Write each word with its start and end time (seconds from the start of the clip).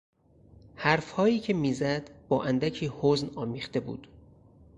حرفهایی 0.75 1.39
که 1.39 1.53
میزد 1.53 2.09
بااندکی 2.29 2.91
حزن 3.01 3.29
آمیخته 3.35 3.79
بود. 3.79 4.07